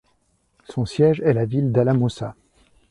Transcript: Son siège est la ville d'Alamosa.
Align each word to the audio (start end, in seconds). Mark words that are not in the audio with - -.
Son 0.67 0.87
siège 0.87 1.21
est 1.23 1.31
la 1.33 1.45
ville 1.45 1.71
d'Alamosa. 1.71 2.35